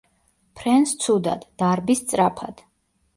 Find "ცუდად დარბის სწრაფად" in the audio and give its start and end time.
1.03-2.65